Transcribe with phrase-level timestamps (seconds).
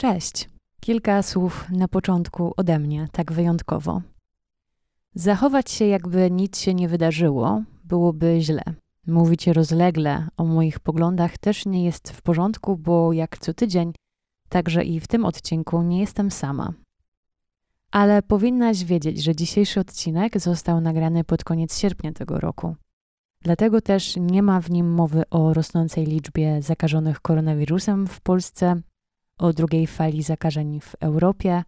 [0.00, 0.48] Cześć.
[0.80, 4.02] Kilka słów na początku ode mnie, tak wyjątkowo.
[5.14, 8.62] Zachować się, jakby nic się nie wydarzyło, byłoby źle.
[9.06, 13.92] Mówić rozlegle o moich poglądach też nie jest w porządku, bo jak co tydzień,
[14.48, 16.72] także i w tym odcinku nie jestem sama.
[17.90, 22.76] Ale powinnaś wiedzieć, że dzisiejszy odcinek został nagrany pod koniec sierpnia tego roku.
[23.42, 28.82] Dlatego też nie ma w nim mowy o rosnącej liczbie zakażonych koronawirusem w Polsce,
[29.38, 31.64] o drugiej fali zakażeń w Europie.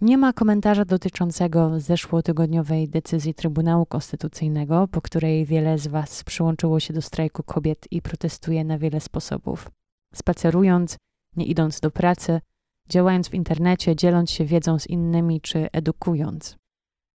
[0.00, 6.94] Nie ma komentarza dotyczącego zeszłotygodniowej decyzji Trybunału Konstytucyjnego, po której wiele z Was przyłączyło się
[6.94, 9.70] do strajku kobiet i protestuje na wiele sposobów.
[10.14, 10.96] Spacerując,
[11.36, 12.40] nie idąc do pracy,
[12.88, 16.56] działając w internecie, dzieląc się wiedzą z innymi czy edukując.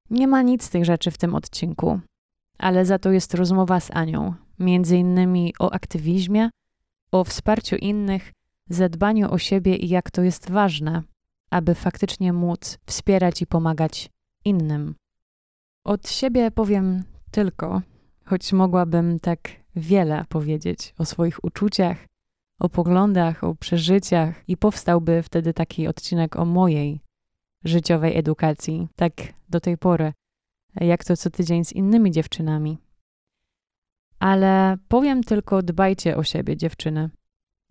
[0.09, 1.99] Nie ma nic z tych rzeczy w tym odcinku,
[2.57, 6.49] ale za to jest rozmowa z Anią, między innymi o aktywizmie,
[7.12, 8.31] o wsparciu innych,
[8.70, 11.03] zadbaniu o siebie i jak to jest ważne,
[11.52, 14.09] aby faktycznie móc wspierać i pomagać
[14.46, 14.96] innym.
[15.85, 17.82] Od siebie powiem tylko,
[18.26, 19.40] choć mogłabym tak
[19.76, 22.05] wiele powiedzieć o swoich uczuciach,
[22.60, 27.01] o poglądach, o przeżyciach i powstałby wtedy taki odcinek o mojej
[27.63, 29.13] życiowej edukacji, tak
[29.49, 30.13] do tej pory,
[30.76, 32.77] jak to co tydzień z innymi dziewczynami.
[34.20, 37.10] Ale powiem tylko: dbajcie o siebie, dziewczyny.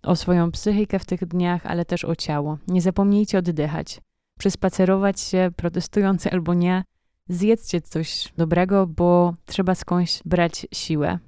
[0.07, 2.59] O swoją psychikę w tych dniach, ale też o ciało.
[2.69, 4.01] Nie zapomnijcie oddychać.
[4.39, 6.85] Przespacerować się, protestując albo nie,
[7.29, 11.19] zjedzcie coś dobrego, bo trzeba skądś brać siłę.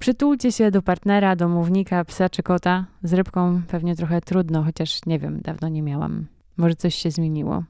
[0.00, 2.86] Przytulcie się do partnera, domownika, psa czy kota.
[3.02, 6.26] Z rybką pewnie trochę trudno, chociaż nie wiem, dawno nie miałam.
[6.56, 7.64] Może coś się zmieniło.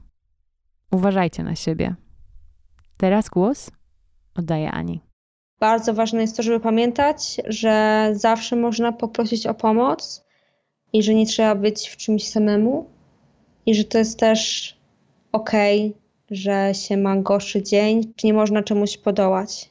[0.91, 1.95] Uważajcie na siebie.
[2.97, 3.71] Teraz głos
[4.35, 4.99] oddaję Ani.
[5.59, 10.22] Bardzo ważne jest to, żeby pamiętać, że zawsze można poprosić o pomoc
[10.93, 12.85] i że nie trzeba być w czymś samemu
[13.65, 14.73] i że to jest też
[15.31, 19.69] okej, okay, że się ma gorszy dzień, czy nie można czemuś podołać.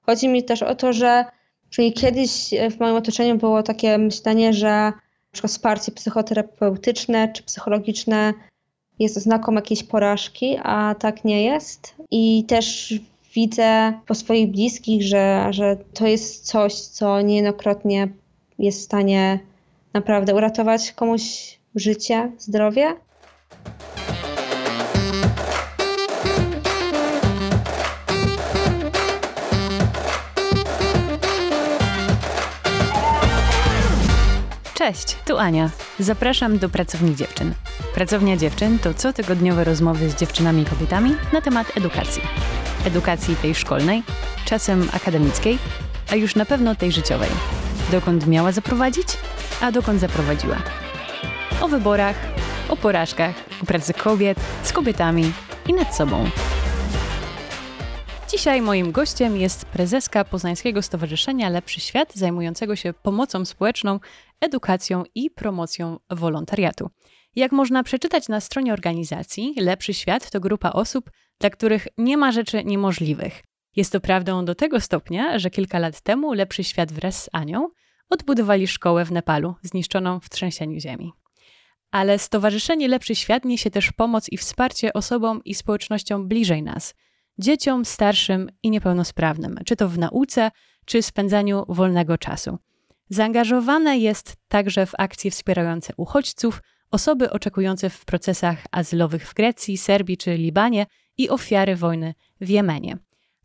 [0.00, 1.24] Chodzi mi też o to, że
[1.70, 4.92] czyli kiedyś w moim otoczeniu było takie myślenie, że
[5.34, 8.34] przykład wsparcie psychoterapeutyczne czy psychologiczne
[8.98, 11.94] jest oznaką jakiejś porażki, a tak nie jest.
[12.10, 12.94] I też
[13.34, 18.08] widzę po swoich bliskich, że, że to jest coś, co niejednokrotnie
[18.58, 19.38] jest w stanie
[19.94, 21.22] naprawdę uratować komuś
[21.74, 22.96] życie, zdrowie.
[34.74, 35.70] Cześć, tu Ania.
[35.98, 37.54] Zapraszam do Pracowni Dziewczyn.
[37.94, 42.22] Pracownia Dziewczyn to cotygodniowe rozmowy z dziewczynami i kobietami na temat edukacji.
[42.86, 44.02] Edukacji tej szkolnej,
[44.44, 45.58] czasem akademickiej,
[46.12, 47.30] a już na pewno tej życiowej.
[47.92, 49.06] Dokąd miała zaprowadzić,
[49.60, 50.56] a dokąd zaprowadziła.
[51.60, 52.16] O wyborach,
[52.68, 55.32] o porażkach, o pracy kobiet, z kobietami
[55.68, 56.30] i nad sobą.
[58.30, 64.00] Dzisiaj moim gościem jest prezeska Poznańskiego Stowarzyszenia Lepszy Świat, zajmującego się pomocą społeczną,
[64.40, 66.90] edukacją i promocją wolontariatu.
[67.36, 71.10] Jak można przeczytać na stronie organizacji, Lepszy Świat to grupa osób,
[71.40, 73.42] dla których nie ma rzeczy niemożliwych.
[73.76, 77.68] Jest to prawdą do tego stopnia, że kilka lat temu Lepszy Świat wraz z Anią
[78.10, 81.12] odbudowali szkołę w Nepalu, zniszczoną w trzęsieniu ziemi.
[81.90, 86.94] Ale Stowarzyszenie Lepszy Świat niesie też pomoc i wsparcie osobom i społecznościom bliżej nas–
[87.38, 90.50] dzieciom, starszym i niepełnosprawnym, czy to w nauce,
[90.84, 92.58] czy spędzaniu wolnego czasu.
[93.08, 100.16] Zaangażowane jest także w akcje wspierające uchodźców, osoby oczekujące w procesach azylowych w Grecji, Serbii
[100.16, 100.86] czy Libanie
[101.18, 102.98] i ofiary wojny w Jemenie.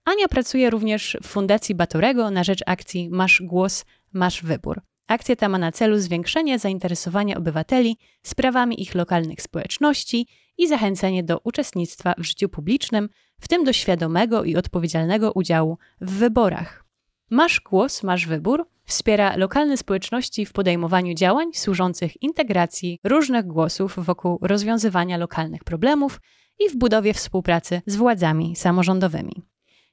[0.05, 4.81] Ania pracuje również w Fundacji Batorego na rzecz akcji Masz Głos, Masz Wybór.
[5.07, 10.27] Akcja ta ma na celu zwiększenie zainteresowania obywateli sprawami ich lokalnych społeczności
[10.57, 13.09] i zachęcenie do uczestnictwa w życiu publicznym,
[13.39, 16.85] w tym do świadomego i odpowiedzialnego udziału w wyborach.
[17.29, 24.39] Masz głos, masz wybór wspiera lokalne społeczności w podejmowaniu działań służących integracji różnych głosów wokół
[24.41, 26.21] rozwiązywania lokalnych problemów
[26.59, 29.33] i w budowie współpracy z władzami samorządowymi.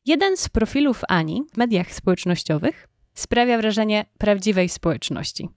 [0.07, 5.49] Jeden z profilów Ani w mediach społecznościowych sprawia wrażenie prawdziwej społeczności,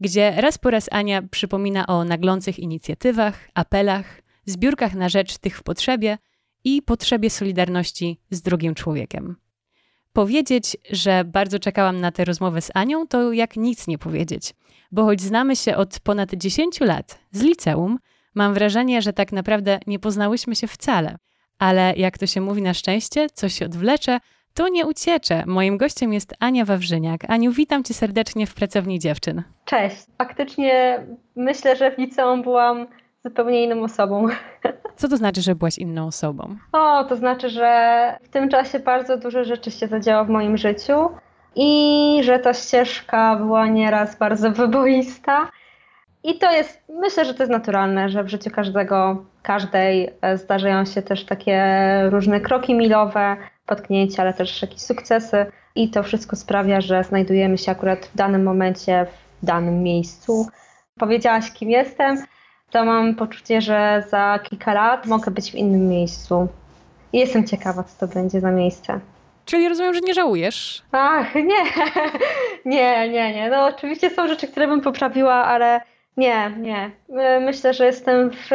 [0.00, 5.62] gdzie raz po raz Ania przypomina o naglących inicjatywach, apelach, zbiórkach na rzecz tych w
[5.62, 6.18] potrzebie
[6.64, 9.36] i potrzebie solidarności z drugim człowiekiem.
[10.12, 14.54] Powiedzieć, że bardzo czekałam na tę rozmowę z Anią, to jak nic nie powiedzieć,
[14.92, 17.98] bo choć znamy się od ponad 10 lat z liceum,
[18.34, 21.18] mam wrażenie, że tak naprawdę nie poznałyśmy się wcale.
[21.58, 24.20] Ale jak to się mówi na szczęście, coś się odwlecze,
[24.54, 25.42] to nie ucieczę.
[25.46, 27.20] Moim gościem jest Ania Wawrzyniak.
[27.28, 29.42] Aniu, witam cię serdecznie w Pracowni Dziewczyn.
[29.64, 29.96] Cześć.
[30.18, 30.98] Faktycznie
[31.36, 32.86] myślę, że w liceum byłam
[33.24, 34.26] zupełnie inną osobą.
[34.96, 36.56] Co to znaczy, że byłaś inną osobą?
[36.72, 41.08] O, to znaczy, że w tym czasie bardzo dużo rzeczy się zadziało w moim życiu
[41.56, 45.48] i że ta ścieżka była nieraz bardzo wyboista.
[46.24, 50.84] I to jest, myślę, że to jest naturalne, że w życiu każdego, każdej e, zdarzają
[50.84, 51.64] się też takie
[52.10, 53.36] różne kroki milowe,
[53.66, 55.46] potknięcia, ale też jakieś sukcesy.
[55.74, 59.06] I to wszystko sprawia, że znajdujemy się akurat w danym momencie,
[59.42, 60.46] w danym miejscu.
[60.98, 62.18] Powiedziałaś, kim jestem,
[62.70, 66.48] to mam poczucie, że za kilka lat mogę być w innym miejscu.
[67.12, 69.00] I jestem ciekawa, co to będzie za miejsce.
[69.44, 70.82] Czyli rozumiem, że nie żałujesz?
[70.92, 71.64] Ach, nie.
[72.76, 73.50] nie, nie, nie.
[73.50, 75.80] No oczywiście są rzeczy, które bym poprawiła, ale
[76.16, 76.90] nie, nie.
[77.40, 78.50] Myślę, że jestem w,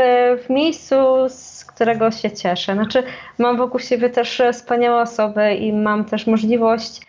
[0.45, 0.95] w miejscu,
[1.29, 2.73] z którego się cieszę.
[2.73, 3.03] Znaczy,
[3.37, 7.01] mam wokół siebie też wspaniałe osoby i mam też możliwość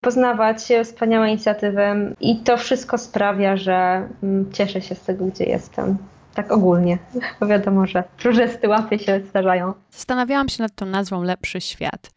[0.00, 5.98] poznawać wspaniałe inicjatywy i to wszystko sprawia, że mm, cieszę się z tego, gdzie jestem.
[6.34, 6.98] Tak ogólnie,
[7.40, 9.74] bo wiadomo, że różne sytuacje się zdarzają.
[9.90, 12.10] Zastanawiałam się nad tą nazwą Lepszy Świat.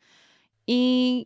[0.68, 1.26] I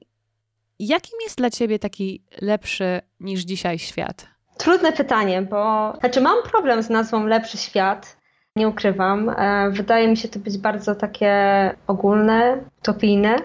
[0.79, 4.27] jakim jest dla ciebie taki lepszy niż dzisiaj świat?
[4.61, 8.17] Trudne pytanie, bo znaczy mam problem z nazwą Lepszy Świat,
[8.55, 9.29] nie ukrywam.
[9.29, 11.33] E, wydaje mi się to być bardzo takie
[11.87, 13.35] ogólne, utopijne,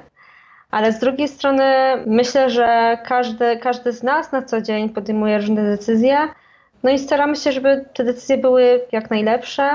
[0.71, 1.65] ale z drugiej strony
[2.07, 6.19] myślę, że każdy, każdy z nas na co dzień podejmuje różne decyzje,
[6.83, 9.71] no i staramy się, żeby te decyzje były jak najlepsze,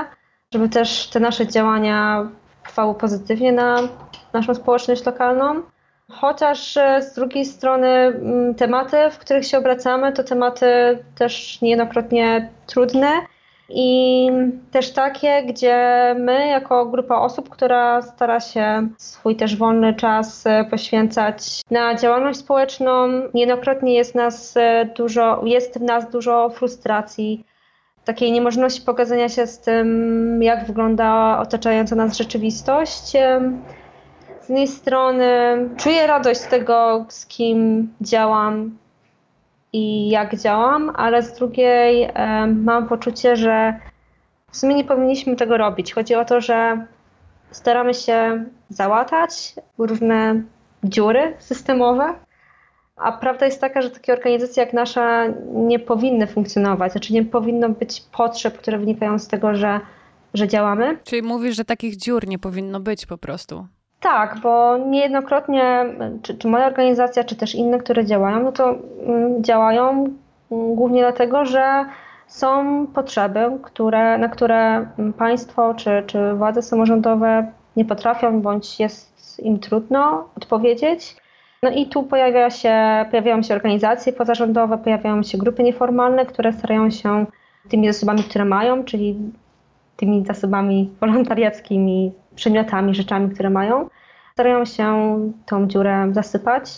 [0.54, 2.28] żeby też te nasze działania
[2.62, 3.78] wpływały pozytywnie na
[4.32, 5.62] naszą społeczność lokalną.
[6.12, 10.66] Chociaż e, z drugiej strony mm, tematy, w których się obracamy, to tematy
[11.14, 13.08] też niejednokrotnie trudne
[13.68, 14.28] i
[14.70, 15.76] też takie, gdzie
[16.18, 22.38] my jako grupa osób, która stara się swój też wolny czas e, poświęcać na działalność
[22.38, 27.46] społeczną, niejednokrotnie jest nas e, dużo, jest w nas dużo frustracji,
[28.04, 33.12] takiej niemożności pokazania się z tym, jak wygląda otaczająca nas rzeczywistość
[34.42, 35.24] z jednej strony
[35.76, 38.78] czuję radość z tego, z kim działam
[39.72, 42.08] i jak działam, ale z drugiej
[42.46, 43.74] mam poczucie, że
[44.50, 45.94] w sumie nie powinniśmy tego robić.
[45.94, 46.86] Chodzi o to, że
[47.50, 50.42] staramy się załatać różne
[50.84, 52.14] dziury systemowe,
[52.96, 55.24] a prawda jest taka, że takie organizacje jak nasza
[55.54, 56.92] nie powinny funkcjonować.
[56.92, 59.80] Znaczy nie powinno być potrzeb, które wynikają z tego, że,
[60.34, 60.98] że działamy.
[61.04, 63.66] Czyli mówisz, że takich dziur nie powinno być po prostu.
[64.02, 65.84] Tak, bo niejednokrotnie,
[66.22, 68.74] czy, czy moja organizacja, czy też inne, które działają, no to
[69.06, 71.84] mm, działają mm, głównie dlatego, że
[72.26, 74.86] są potrzeby, które, na które
[75.18, 81.16] państwo czy, czy władze samorządowe nie potrafią, bądź jest im trudno odpowiedzieć.
[81.62, 86.90] No i tu pojawia się, pojawiają się organizacje pozarządowe, pojawiają się grupy nieformalne, które starają
[86.90, 87.26] się
[87.68, 89.16] tymi zasobami, które mają, czyli
[89.96, 93.88] tymi zasobami wolontariackimi, przedmiotami, rzeczami, które mają,
[94.32, 96.72] starają się tą dziurę zasypać.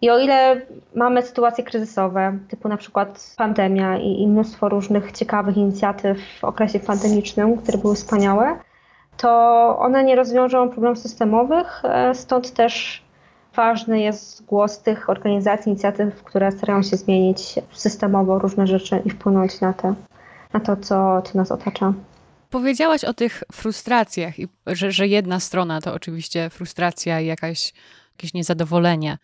[0.00, 5.56] I o ile mamy sytuacje kryzysowe, typu na przykład pandemia i, i mnóstwo różnych ciekawych
[5.56, 8.58] inicjatyw w okresie pandemicznym, które były wspaniałe,
[9.16, 9.30] to
[9.78, 13.02] one nie rozwiążą problemów systemowych, e, stąd też
[13.54, 19.60] ważny jest głos tych organizacji, inicjatyw, które starają się zmienić systemowo różne rzeczy i wpłynąć
[19.60, 19.94] na, te,
[20.52, 21.92] na to, co, co nas otacza.
[22.50, 27.72] Powiedziałaś o tych frustracjach, i że, że jedna strona to oczywiście frustracja i jakaś,
[28.16, 29.18] jakieś niezadowolenie.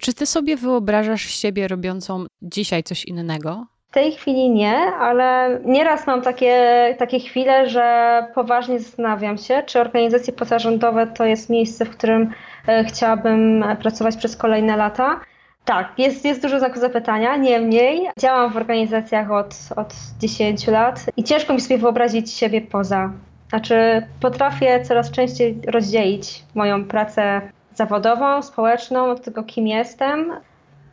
[0.00, 3.66] Czy ty sobie wyobrażasz siebie robiącą dzisiaj coś innego?
[3.88, 9.80] W tej chwili nie, ale nieraz mam takie, takie chwile, że poważnie zastanawiam się, czy
[9.80, 12.32] organizacje pozarządowe to jest miejsce, w którym
[12.66, 15.20] e, chciałabym pracować przez kolejne lata.
[15.68, 21.24] Tak, jest, jest dużo znaków zapytania, niemniej działam w organizacjach od, od 10 lat i
[21.24, 23.12] ciężko mi sobie wyobrazić siebie poza.
[23.48, 27.40] Znaczy, potrafię coraz częściej rozdzielić moją pracę
[27.74, 30.32] zawodową, społeczną od tego, kim jestem.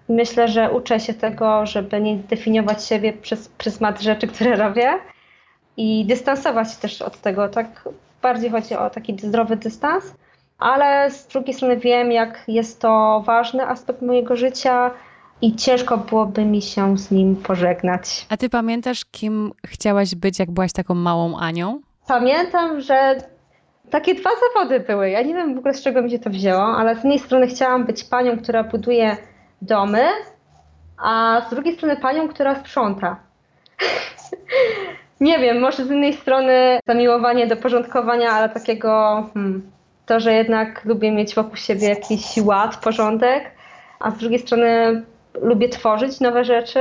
[0.10, 4.94] Myślę, że uczę się tego, żeby nie definiować siebie przez pryzmat rzeczy, które robię
[5.78, 7.50] i dystansować się też od tego.
[7.50, 7.90] Tak
[8.22, 10.14] bardziej chodzi o taki zdrowy dystans
[10.60, 14.92] ale z drugiej strony wiem, jak jest to ważny aspekt mojego życia
[15.42, 18.26] i ciężko byłoby mi się z nim pożegnać.
[18.30, 21.82] A ty pamiętasz, kim chciałaś być, jak byłaś taką małą Anią?
[22.08, 23.16] Pamiętam, że
[23.90, 25.10] takie dwa zawody były.
[25.10, 27.48] Ja nie wiem w ogóle z czego mi się to wzięło, ale z jednej strony
[27.48, 29.18] chciałam być panią, która buduje
[29.62, 30.04] domy,
[30.98, 33.20] a z drugiej strony panią, która sprząta.
[35.20, 39.72] nie wiem, może z jednej strony zamiłowanie do porządkowania, ale takiego hmm,
[40.06, 43.52] to, że jednak lubię mieć wokół siebie jakiś ład, porządek,
[44.00, 45.04] a z drugiej strony
[45.42, 46.80] lubię tworzyć nowe rzeczy.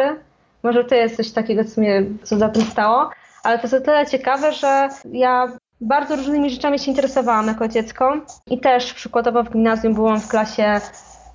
[0.62, 3.10] Może to jest coś takiego, co mnie co za tym stało.
[3.42, 5.48] ale to jest o tyle ciekawe, że ja
[5.80, 8.16] bardzo różnymi rzeczami się interesowałam jako dziecko
[8.46, 10.80] i też przykładowo w gimnazjum byłam w klasie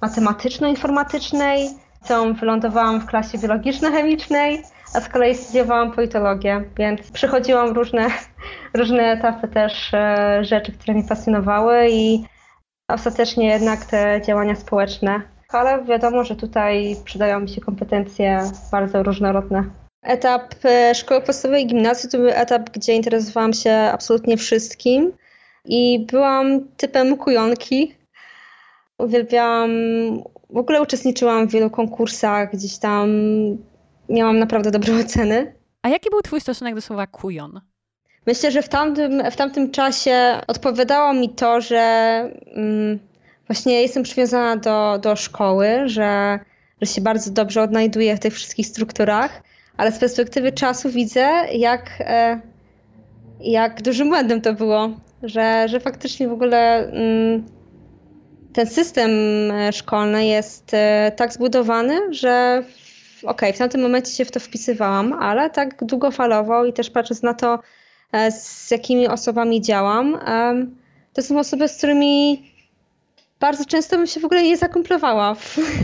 [0.01, 1.69] matematyczno-informatycznej,
[2.07, 8.07] tą wylądowałam w klasie biologiczno-chemicznej, a z kolei studiowałam politologię, więc przechodziłam różne,
[8.79, 12.23] różne etapy też e, rzeczy, które mnie pasjonowały i
[12.87, 15.21] ostatecznie jednak te działania społeczne.
[15.49, 18.39] Ale wiadomo, że tutaj przydają mi się kompetencje
[18.71, 19.63] bardzo różnorodne.
[20.03, 25.11] Etap e, szkoły podstawowej i gimnazjum to był etap, gdzie interesowałam się absolutnie wszystkim
[25.65, 27.95] i byłam typem kujonki.
[28.97, 29.71] Uwielbiałam,
[30.49, 33.09] w ogóle uczestniczyłam w wielu konkursach, gdzieś tam
[34.09, 35.55] miałam naprawdę dobre oceny.
[35.81, 37.61] A jaki był twój stosunek do słowa kujon?
[38.27, 41.79] Myślę, że w tamtym, w tamtym czasie odpowiadało mi to, że
[42.55, 42.99] mm,
[43.47, 46.39] właśnie jestem przywiązana do, do szkoły, że,
[46.81, 49.43] że się bardzo dobrze odnajduję w tych wszystkich strukturach,
[49.77, 52.41] ale z perspektywy czasu widzę, jak, e,
[53.39, 54.89] jak dużym błędem to było,
[55.23, 57.45] że, że faktycznie w ogóle mm,
[58.53, 59.11] ten system
[59.51, 62.63] e, szkolny jest e, tak zbudowany, że
[63.23, 67.23] okej, okay, w tamtym momencie się w to wpisywałam, ale tak długofalowo i też patrząc
[67.23, 67.59] na to,
[68.11, 70.19] e, z jakimi osobami działam,
[71.13, 72.43] to są osoby, z którymi
[73.39, 75.35] bardzo często bym się w ogóle nie zakomplowała,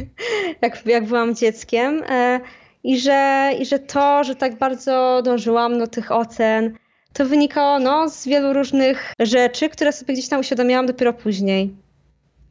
[0.62, 2.04] jak, jak byłam dzieckiem.
[2.10, 2.40] E,
[2.84, 6.78] I że, I że to, że tak bardzo dążyłam do tych ocen,
[7.14, 11.76] to wynikało no, z wielu różnych rzeczy, które sobie gdzieś tam uświadomiłam dopiero później.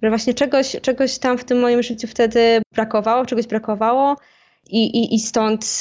[0.02, 4.16] Że właśnie czegoś, czegoś tam w tym moim życiu wtedy brakowało, czegoś brakowało
[4.70, 5.80] i, i, i stąd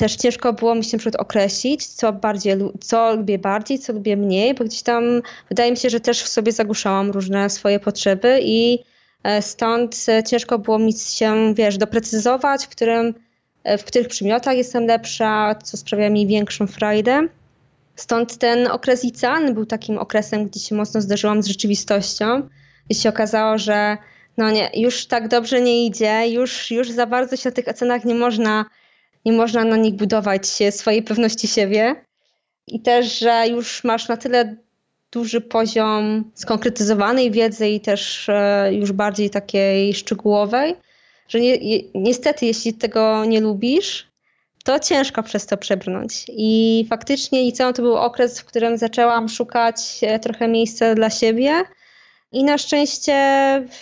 [0.00, 4.54] też ciężko było mi się przed określić, co, bardziej, co lubię bardziej, co lubię mniej,
[4.54, 5.04] bo gdzieś tam
[5.48, 8.78] wydaje mi się, że też w sobie zagłuszałam różne swoje potrzeby i
[9.22, 13.14] e, stąd e, ciężko było mi się, wiesz, doprecyzować, w, którym,
[13.64, 17.28] e, w których przymiotach jestem lepsza, co sprawia mi większą frajdę.
[17.96, 22.48] Stąd ten okres licealny był takim okresem, gdzie się mocno zderzyłam z rzeczywistością
[22.88, 23.96] i się okazało, że
[24.40, 28.04] no nie, już tak dobrze nie idzie, już, już za bardzo się na tych ocenach
[28.04, 28.64] nie można,
[29.24, 32.04] nie można na nich budować swojej pewności siebie.
[32.66, 34.56] I też, że już masz na tyle
[35.12, 40.76] duży poziom skonkretyzowanej wiedzy i też e, już bardziej takiej szczegółowej,
[41.28, 44.06] że ni niestety, jeśli tego nie lubisz,
[44.64, 46.26] to ciężko przez to przebrnąć.
[46.28, 51.64] I faktycznie liceum to był okres, w którym zaczęłam szukać e, trochę miejsca dla siebie
[52.32, 53.16] i na szczęście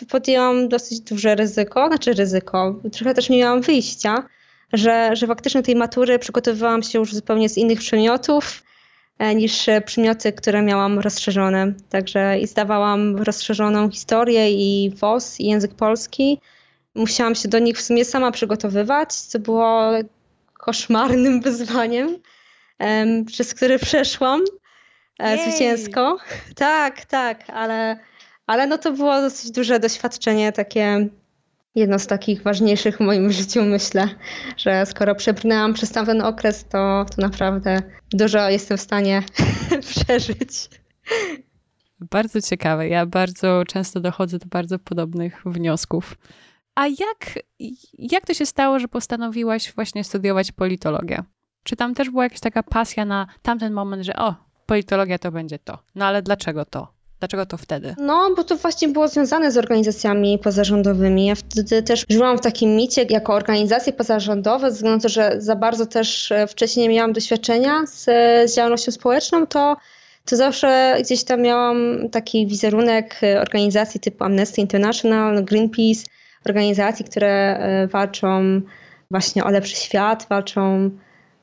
[0.09, 4.28] podjęłam dosyć duże ryzyko, znaczy ryzyko, trochę też nie miałam wyjścia,
[4.73, 8.62] że, że faktycznie tej matury przygotowywałam się już zupełnie z innych przedmiotów
[9.19, 11.73] e, niż przedmioty, które miałam rozszerzone.
[11.90, 16.40] Także i zdawałam rozszerzoną historię i WOS i język polski.
[16.95, 19.90] Musiałam się do nich w sumie sama przygotowywać, co było
[20.52, 22.17] koszmarnym wyzwaniem,
[23.26, 24.40] przez które przeszłam
[25.19, 25.50] e, Jej.
[25.50, 26.19] zwycięsko.
[26.55, 27.99] Tak, tak, ale
[28.49, 31.09] ale no to było dosyć duże doświadczenie, takie
[31.75, 34.09] jedno z takich ważniejszych w moim życiu, myślę,
[34.57, 39.23] że skoro przebrnęłam przez tamten okres, to, to naprawdę dużo jestem w stanie
[39.90, 40.69] przeżyć.
[42.00, 42.88] Bardzo ciekawe.
[42.88, 46.19] Ja bardzo często dochodzę do bardzo podobnych wniosków.
[46.75, 47.38] A jak,
[47.99, 51.23] jak to się stało, że postanowiłaś właśnie studiować politologię?
[51.62, 54.35] Czy tam też była jakaś taka pasja na tamten moment, że o,
[54.67, 55.78] politologia to będzie to.
[55.95, 56.98] No ale dlaczego to?
[57.20, 57.94] Dlaczego to wtedy?
[57.98, 61.26] No, bo to właśnie było związane z organizacjami pozarządowymi.
[61.26, 65.34] Ja wtedy też żyłam w takim micie jako organizacje pozarządowe, ze względu na to, że
[65.38, 68.04] za bardzo też e, wcześniej nie miałam doświadczenia z,
[68.50, 69.76] z działalnością społeczną, to
[70.30, 76.02] to zawsze gdzieś tam miałam taki wizerunek e, organizacji typu Amnesty International, Greenpeace,
[76.46, 78.60] organizacji, które e, walczą
[79.10, 80.90] właśnie o lepszy świat, walczą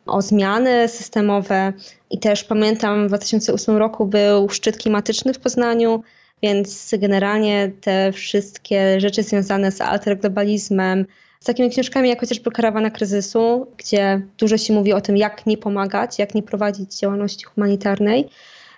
[0.05, 1.73] o zmiany systemowe.
[2.09, 6.03] I też pamiętam, w 2008 roku był szczyt klimatyczny w Poznaniu,
[6.43, 11.05] więc generalnie te wszystkie rzeczy związane z alterglobalizmem,
[11.39, 15.57] z takimi książkami jak chociażby Karawana Kryzysu, gdzie dużo się mówi o tym, jak nie
[15.57, 18.29] pomagać, jak nie prowadzić działalności humanitarnej.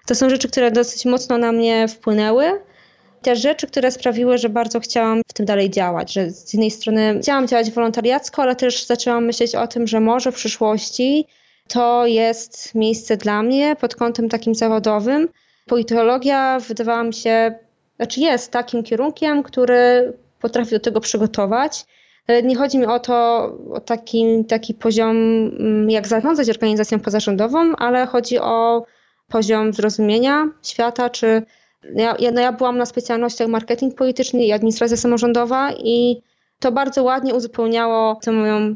[0.05, 2.51] To są rzeczy, które dosyć mocno na mnie wpłynęły
[3.21, 7.19] te rzeczy, które sprawiły, że bardzo chciałam w tym dalej działać, że z jednej strony
[7.21, 11.25] chciałam działać wolontariacko, ale też zaczęłam myśleć o tym, że może w przyszłości
[11.67, 15.29] to jest miejsce dla mnie pod kątem takim zawodowym.
[15.65, 17.59] Politologia wydawała mi się,
[17.95, 21.85] znaczy jest takim kierunkiem, który potrafi do tego przygotować.
[22.43, 23.15] Nie chodzi mi o to,
[23.73, 28.85] o taki, taki poziom, mm, jak zarządzać organizacją pozarządową, ale chodzi o
[29.29, 31.43] poziom zrozumienia świata, czy
[31.95, 36.21] ja, no ja byłam na specjalnościach marketing polityczny i administracja samorządowa i
[36.59, 38.75] to bardzo ładnie uzupełniało tę moją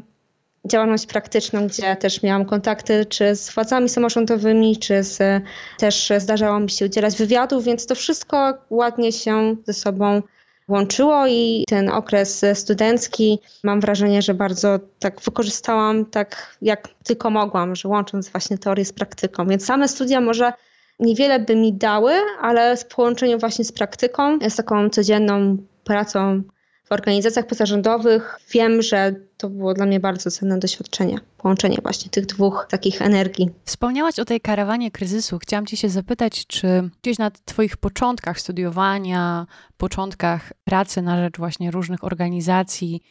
[0.64, 5.42] działalność praktyczną, gdzie też miałam kontakty czy z władzami samorządowymi, czy z,
[5.78, 10.22] też zdarzało mi się udzielać wywiadów, więc to wszystko ładnie się ze sobą
[10.68, 17.76] łączyło i ten okres studencki mam wrażenie, że bardzo tak wykorzystałam tak jak tylko mogłam,
[17.76, 19.46] że łącząc właśnie teorię z praktyką.
[19.46, 20.52] Więc same studia może
[21.00, 26.42] niewiele by mi dały, ale w połączeniu właśnie z praktyką, z taką codzienną pracą
[26.84, 31.18] w organizacjach pozarządowych, wiem, że to było dla mnie bardzo cenne doświadczenie.
[31.38, 33.50] Połączenie właśnie tych dwóch takich energii.
[33.64, 35.38] Wspomniałaś o tej karawanie kryzysu.
[35.38, 39.46] Chciałam Cię się zapytać, czy gdzieś na Twoich początkach studiowania,
[39.76, 43.02] początkach pracy na rzecz właśnie różnych organizacji,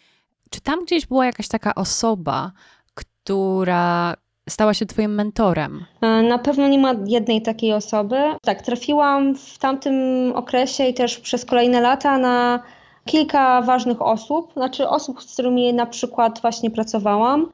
[0.49, 2.51] czy tam gdzieś była jakaś taka osoba,
[2.93, 4.15] która
[4.49, 5.85] stała się Twoim mentorem?
[6.01, 8.15] E, na pewno nie ma jednej takiej osoby.
[8.41, 9.95] Tak, trafiłam w tamtym
[10.35, 12.59] okresie i też przez kolejne lata na
[13.05, 17.51] kilka ważnych osób, znaczy osób, z którymi na przykład właśnie pracowałam,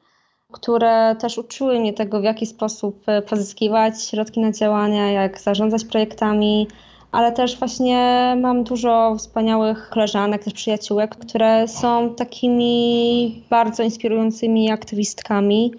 [0.52, 5.84] które też uczyły mnie tego, w jaki sposób e, pozyskiwać środki na działania, jak zarządzać
[5.84, 6.68] projektami,
[7.12, 15.72] ale też właśnie mam dużo wspaniałych koleżanek, też przyjaciółek, które są takimi bardzo inspirującymi aktywistkami,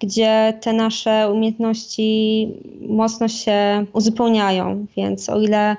[0.00, 2.48] gdzie te nasze umiejętności
[2.88, 4.86] mocno się uzupełniają.
[4.96, 5.76] Więc o ile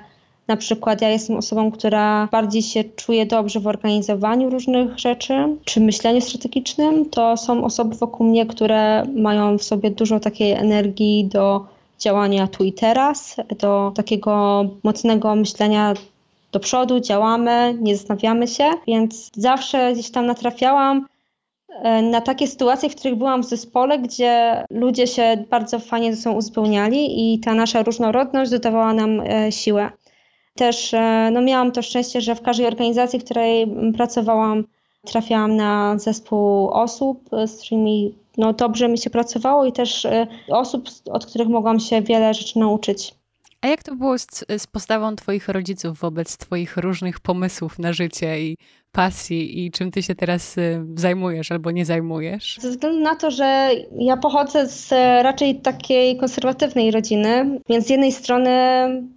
[0.48, 5.80] na przykład ja jestem osobą, która bardziej się czuje dobrze w organizowaniu różnych rzeczy, czy
[5.80, 11.66] myśleniu strategicznym, to są osoby wokół mnie, które mają w sobie dużo takiej energii do
[11.98, 15.94] działania tu i teraz, do takiego mocnego myślenia
[16.52, 21.06] do przodu, działamy, nie zastanawiamy się, więc zawsze gdzieś tam natrafiałam
[22.02, 26.36] na takie sytuacje, w których byłam w zespole, gdzie ludzie się bardzo fajnie ze sobą
[26.36, 29.90] uzupełniali i ta nasza różnorodność dodawała nam e, siłę.
[30.54, 33.66] Też e, no, miałam to szczęście, że w każdej organizacji, w której
[33.96, 34.64] pracowałam,
[35.04, 40.88] trafiałam na zespół osób, z którymi no, dobrze mi się pracowało i też e, osób,
[41.10, 43.14] od których mogłam się wiele rzeczy nauczyć.
[43.66, 44.26] A jak to było z,
[44.58, 48.56] z postawą Twoich rodziców wobec Twoich różnych pomysłów na życie i
[48.92, 52.58] pasji i czym ty się teraz y, zajmujesz albo nie zajmujesz?
[52.60, 57.90] Ze względu na to, że ja pochodzę z e, raczej takiej konserwatywnej rodziny, więc z
[57.90, 58.50] jednej strony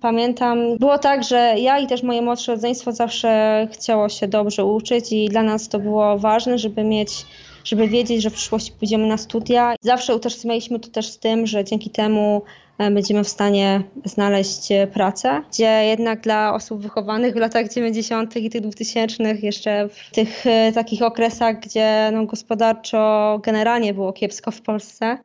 [0.01, 5.11] pamiętam, było tak, że ja i też moje młodsze rodzeństwo zawsze chciało się dobrze uczyć
[5.11, 7.25] i dla nas to było ważne, żeby mieć
[7.63, 9.75] żeby wiedzieć, że w przyszłości pójdziemy na studia.
[9.81, 12.41] Zawsze utożsamialiśmy to też z tym, że dzięki temu
[12.79, 18.35] będziemy w stanie znaleźć e, pracę, gdzie jednak dla osób wychowanych w latach 90.
[18.35, 24.51] i tych 2000 jeszcze w tych e, takich okresach, gdzie no, gospodarczo generalnie było kiepsko
[24.51, 25.17] w Polsce,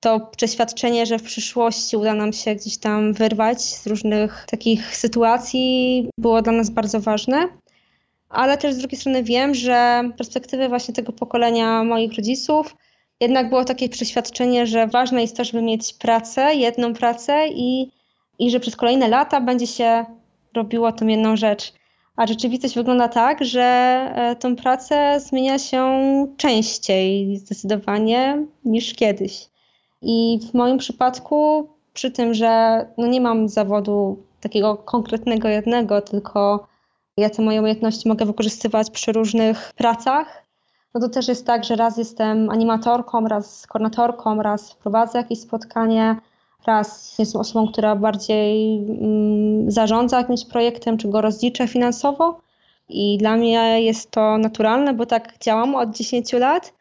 [0.00, 6.08] to przeświadczenie, że w przyszłości uda nam się gdzieś tam wyrwać z różnych takich sytuacji,
[6.18, 7.48] było dla nas bardzo ważne.
[8.28, 12.76] Ale też z drugiej strony wiem, że perspektywy właśnie tego pokolenia moich rodziców
[13.20, 17.90] jednak było takie przeświadczenie, że ważne jest to, żeby mieć pracę, jedną pracę i,
[18.38, 20.04] i że przez kolejne lata będzie się
[20.54, 21.72] robiło tą jedną rzecz.
[22.16, 23.62] A rzeczywistość wygląda tak, że
[24.14, 25.86] e, tą pracę zmienia się
[26.36, 29.48] częściej zdecydowanie niż kiedyś.
[30.02, 36.66] I w moim przypadku, przy tym, że no nie mam zawodu takiego konkretnego jednego, tylko
[37.16, 40.47] ja te moje umiejętności mogę wykorzystywać przy różnych pracach,
[40.94, 46.16] no to też jest tak, że raz jestem animatorką, raz koordynatorką, raz prowadzę jakieś spotkanie,
[46.66, 52.40] raz jestem osobą, która bardziej mm, zarządza jakimś projektem, czy go rozlicza finansowo.
[52.88, 56.74] I dla mnie jest to naturalne, bo tak działam od 10 lat,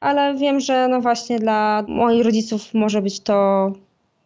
[0.00, 3.70] ale wiem, że no właśnie dla moich rodziców może być to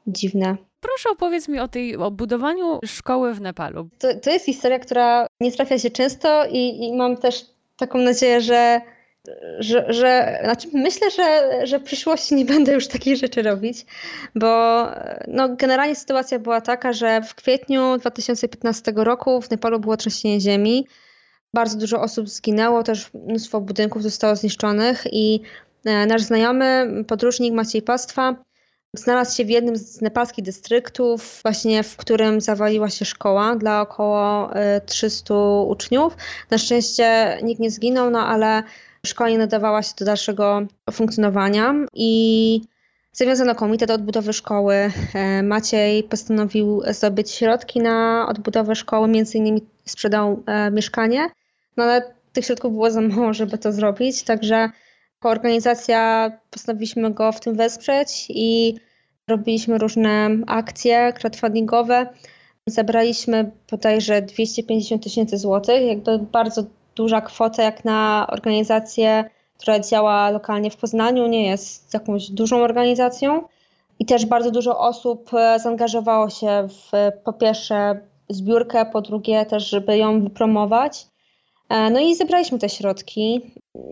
[0.06, 0.56] dziwne.
[0.80, 3.88] Proszę opowiedz mi o tej o budowaniu szkoły w Nepalu.
[3.98, 7.44] To, to jest historia, która nie trafia się często i, i mam też
[7.76, 8.80] taką nadzieję, że
[9.58, 13.86] że, że znaczy myślę, że, że w przyszłości nie będę już takich rzeczy robić,
[14.34, 14.84] bo
[15.28, 20.86] no, generalnie sytuacja była taka, że w kwietniu 2015 roku w Nepalu było trzęsienie ziemi.
[21.54, 25.40] Bardzo dużo osób zginęło, też mnóstwo budynków zostało zniszczonych i
[25.84, 28.36] e, nasz znajomy, podróżnik Maciej Pastwa,
[28.94, 34.50] znalazł się w jednym z nepalskich dystryktów, właśnie w którym zawaliła się szkoła dla około
[34.86, 36.16] 300 e, uczniów.
[36.50, 38.62] Na szczęście nikt nie zginął, no ale
[39.06, 42.60] Szkoła nie nadawała się do dalszego funkcjonowania i
[43.12, 44.74] zawiązano komitet odbudowy szkoły.
[45.14, 51.28] E, Maciej postanowił zdobyć środki na odbudowę szkoły, między innymi sprzedał e, mieszkanie,
[51.76, 54.56] no ale tych środków było za mało, żeby to zrobić, także
[55.14, 58.74] jako organizacja postanowiliśmy go w tym wesprzeć i
[59.28, 62.06] robiliśmy różne akcje crowdfundingowe.
[62.66, 66.64] Zebraliśmy bodajże 250 tysięcy złotych, jakby bardzo
[66.96, 69.24] duża kwota jak na organizację,
[69.58, 73.42] która działa lokalnie w Poznaniu, nie jest jakąś dużą organizacją.
[73.98, 76.90] I też bardzo dużo osób e, zaangażowało się w
[77.24, 81.06] po pierwsze zbiórkę, po drugie też, żeby ją wypromować.
[81.68, 83.40] E, no i zebraliśmy te środki.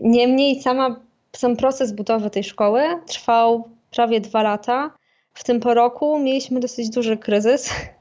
[0.01, 0.95] Niemniej sama,
[1.35, 4.91] sam proces budowy tej szkoły trwał prawie dwa lata.
[5.33, 7.69] W tym po roku mieliśmy dosyć duży kryzys,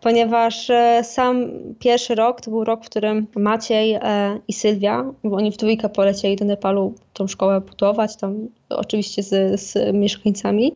[0.00, 5.36] ponieważ e, sam pierwszy rok to był rok, w którym Maciej e, i Sylwia, bo
[5.36, 10.72] oni w dwójkę polecieli do Nepalu tą szkołę budować, tam oczywiście z, z mieszkańcami.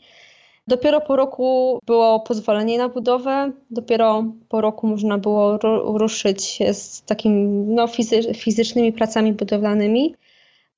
[0.67, 7.49] Dopiero po roku było pozwolenie na budowę, dopiero po roku można było ruszyć z takimi
[7.75, 7.87] no,
[8.35, 10.15] fizycznymi pracami budowlanymi.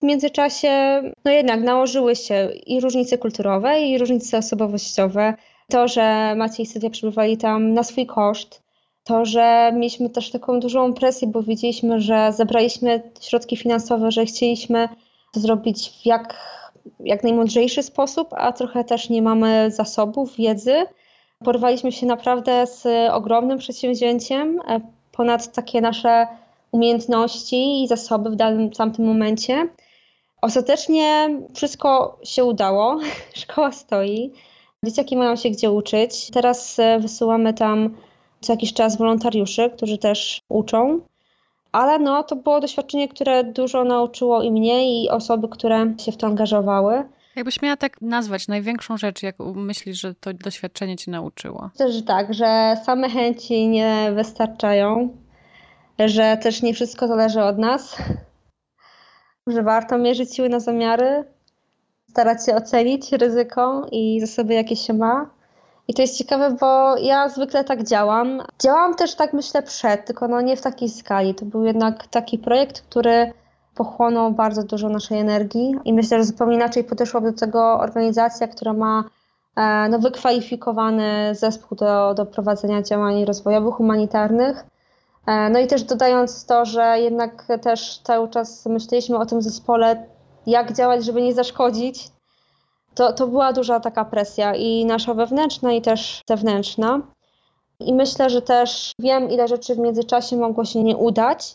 [0.02, 5.34] W międzyczasie, no jednak nałożyły się i różnice kulturowe, i różnice osobowościowe.
[5.70, 8.62] To, że Maciej i Sylwia przebywali tam na swój koszt,
[9.04, 14.88] to, że mieliśmy też taką dużą presję, bo wiedzieliśmy, że zebraliśmy środki finansowe, że chcieliśmy
[15.32, 16.36] to zrobić w jak,
[17.00, 20.74] jak najmądrzejszy sposób, a trochę też nie mamy zasobów, wiedzy.
[21.44, 24.80] Porwaliśmy się naprawdę z ogromnym przedsięwzięciem, e,
[25.12, 26.26] ponad takie nasze
[26.72, 29.68] umiejętności i zasoby w danym tamtym momencie.
[30.42, 32.98] Ostatecznie wszystko się udało,
[33.34, 34.32] szkoła stoi,
[34.84, 36.30] dzieciaki mają się gdzie uczyć.
[36.30, 37.96] Teraz e, wysyłamy tam
[38.40, 41.00] co jakiś czas wolontariuszy, którzy też uczą.
[41.72, 46.16] Ale no, to było doświadczenie, które dużo nauczyło i mnie, i osoby, które się w
[46.16, 47.04] to angażowały.
[47.36, 51.70] Jakbyś miała tak nazwać największą rzecz, jak myślisz, że to doświadczenie cię nauczyło?
[51.72, 55.16] Myślę, że tak, że same chęci nie wystarczają,
[55.98, 57.96] że też nie wszystko zależy od nas,
[59.46, 61.24] że warto mierzyć siły na zamiary,
[62.12, 65.30] starać się ocenić ryzyko i zasoby, jakie się ma.
[65.88, 68.42] I to jest ciekawe, bo ja zwykle tak działam.
[68.62, 71.34] Działam też tak myślę przed, tylko no nie w takiej skali.
[71.34, 73.32] To był jednak taki projekt, który
[73.74, 78.72] pochłonął bardzo dużo naszej energii i myślę, że zupełnie inaczej podeszłaby do tego organizacja, która
[78.72, 79.04] ma
[79.56, 84.64] e, no, wykwalifikowany zespół do, do prowadzenia działań rozwojowych, humanitarnych.
[85.26, 90.11] E, no i też dodając to, że jednak też cały czas myśleliśmy o tym zespole,
[90.46, 92.08] jak działać, żeby nie zaszkodzić,
[92.94, 97.00] to, to była duża taka presja i nasza wewnętrzna, i też zewnętrzna.
[97.80, 101.54] I myślę, że też wiem, ile rzeczy w międzyczasie mogło się nie udać.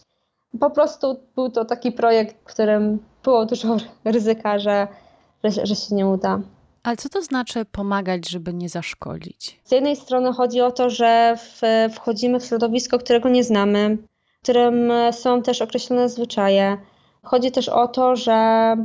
[0.59, 4.87] Po prostu był to taki projekt, w którym było dużo ryzyka, że,
[5.43, 6.39] że, że się nie uda.
[6.83, 9.59] Ale co to znaczy pomagać, żeby nie zaszkodzić?
[9.63, 11.61] Z jednej strony chodzi o to, że w,
[11.93, 13.97] wchodzimy w środowisko, którego nie znamy,
[14.39, 16.77] w którym są też określone zwyczaje.
[17.27, 18.75] Chodzi też o to, że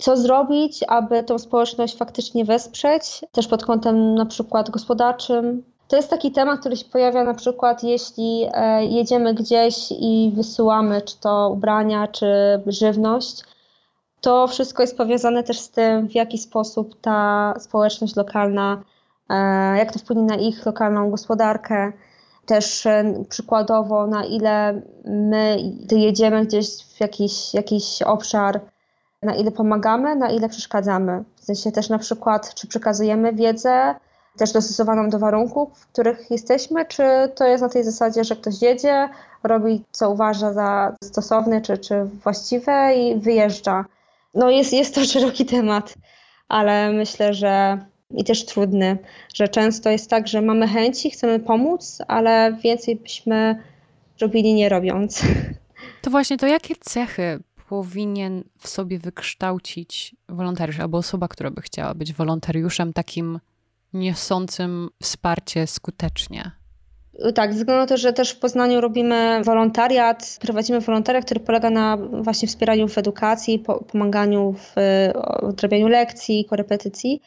[0.00, 5.62] co zrobić, aby tą społeczność faktycznie wesprzeć, też pod kątem na przykład gospodarczym.
[5.88, 11.02] To jest taki temat, który się pojawia na przykład, jeśli e, jedziemy gdzieś i wysyłamy
[11.02, 12.26] czy to ubrania, czy
[12.66, 13.42] żywność.
[14.20, 18.82] To wszystko jest powiązane też z tym, w jaki sposób ta społeczność lokalna,
[19.28, 19.34] e,
[19.78, 21.92] jak to wpłynie na ich lokalną gospodarkę.
[22.50, 25.56] Też e, przykładowo, na ile my
[25.90, 28.60] jedziemy gdzieś w jakiś, jakiś obszar,
[29.22, 31.24] na ile pomagamy, na ile przeszkadzamy.
[31.36, 33.94] W sensie też na przykład, czy przekazujemy wiedzę,
[34.38, 37.02] też dostosowaną do warunków, w których jesteśmy, czy
[37.34, 39.08] to jest na tej zasadzie, że ktoś jedzie,
[39.42, 43.84] robi co uważa za stosowne czy, czy właściwe i wyjeżdża.
[44.34, 45.94] No jest, jest to szeroki temat,
[46.48, 47.78] ale myślę, że
[48.16, 48.98] i też trudny,
[49.34, 53.62] że często jest tak, że mamy chęci, chcemy pomóc, ale więcej byśmy
[54.20, 55.22] robili nie robiąc.
[56.02, 61.94] To właśnie to jakie cechy powinien w sobie wykształcić wolontariusz albo osoba, która by chciała
[61.94, 63.40] być wolontariuszem takim
[63.92, 66.50] niosącym wsparcie skutecznie?
[67.34, 71.70] Tak, ze względu na to, że też w Poznaniu robimy wolontariat, prowadzimy wolontariat, który polega
[71.70, 74.74] na właśnie wspieraniu w edukacji, pomaganiu w
[75.42, 77.20] odrabianiu lekcji, korepetycji,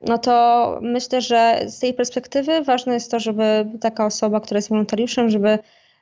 [0.00, 4.68] no to myślę, że z tej perspektywy ważne jest to, żeby taka osoba, która jest
[4.68, 5.58] wolontariuszem, żeby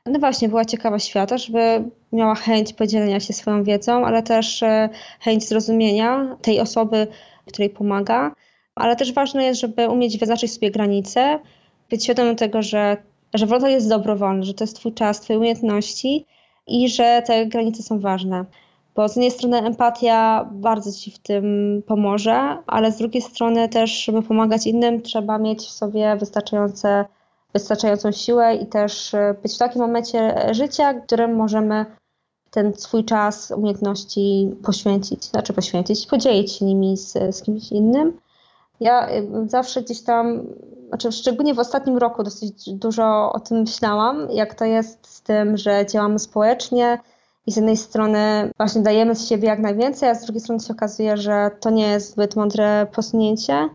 [0.07, 4.89] no właśnie, była ciekawa świata, żeby miała chęć podzielenia się swoją wiedzą, ale też e,
[5.21, 7.07] chęć zrozumienia tej osoby,
[7.47, 8.35] której pomaga.
[8.75, 11.39] Ale też ważne jest, żeby umieć wyznaczyć sobie granice,
[11.91, 12.97] być świadomym tego, że,
[13.35, 16.27] że wolontariat jest dobrowolny, że to jest twój czas, twoje umiejętności
[16.67, 18.45] i że te granice są ważne.
[18.97, 21.45] Bo z jednej strony empatia bardzo ci w tym
[21.87, 27.05] pomoże, ale z drugiej strony też, żeby pomagać innym, trzeba mieć w sobie wystarczające
[27.53, 31.87] wystarczającą siłę i też e, być w takim momencie życia, w którym możemy
[32.51, 38.21] ten swój czas, umiejętności poświęcić, znaczy poświęcić, podzielić się nimi z, z kimś innym.
[38.81, 40.43] Ja e, zawsze gdzieś tam,
[40.89, 45.57] znaczy szczególnie w ostatnim roku dosyć dużo o tym myślałam, jak to jest z tym,
[45.57, 46.99] że działamy społecznie,
[47.47, 50.73] i z jednej strony właśnie dajemy z siebie jak najwięcej, a z drugiej strony się
[50.73, 53.69] okazuje, że to nie jest zbyt mądre posunięcie.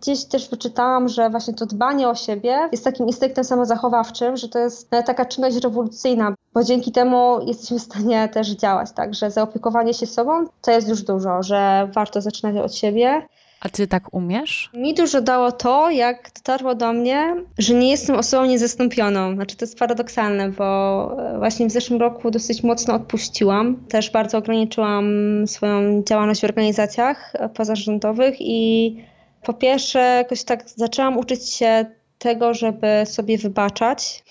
[0.00, 4.58] Gdzieś też wyczytałam, że właśnie to dbanie o siebie jest takim instynktem samozachowawczym, że to
[4.58, 9.94] jest taka czynność rewolucyjna, bo dzięki temu jesteśmy w stanie też działać, tak, że zaopiekowanie
[9.94, 13.26] się sobą to jest już dużo, że warto zaczynać od siebie.
[13.62, 14.70] A ty tak umiesz?
[14.74, 19.34] Mi dużo dało to, jak dotarło do mnie, że nie jestem osobą niezastąpioną.
[19.34, 23.76] Znaczy to jest paradoksalne, bo e, właśnie w zeszłym roku dosyć mocno odpuściłam.
[23.88, 25.06] Też bardzo ograniczyłam
[25.46, 28.96] swoją działalność w organizacjach e, pozarządowych i
[29.42, 31.86] po pierwsze jakoś tak zaczęłam uczyć się
[32.18, 34.24] tego, żeby sobie wybaczać,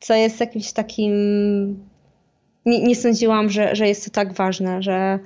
[0.00, 1.12] co jest jakimś takim...
[2.66, 5.18] Nie, nie sądziłam, że, że jest to tak ważne, że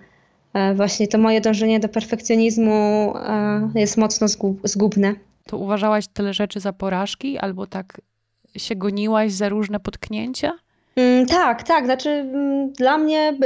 [0.75, 4.27] właśnie to moje dążenie do perfekcjonizmu e, jest mocno
[4.65, 5.15] zgubne.
[5.47, 8.01] To uważałaś tyle rzeczy za porażki, albo tak
[8.57, 10.53] się goniłaś za różne potknięcia?
[10.97, 11.85] Mm, tak, tak.
[11.85, 13.37] Znaczy, mm, dla mnie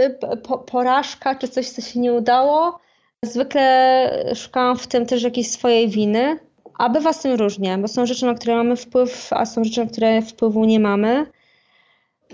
[0.67, 2.79] porażka czy coś, co się nie udało,
[3.23, 6.39] zwykle szukałam w tym też jakiejś swojej winy.
[6.79, 9.81] A bywa z tym różnie, bo są rzeczy, na które mamy wpływ, a są rzeczy,
[9.85, 11.27] na które wpływu nie mamy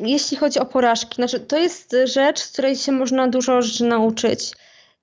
[0.00, 4.52] jeśli chodzi o porażki, znaczy to jest rzecz, z której się można dużo rzeczy nauczyć.